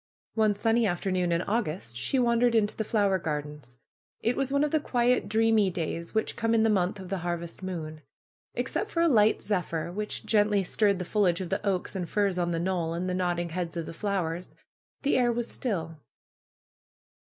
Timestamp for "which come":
6.15-6.55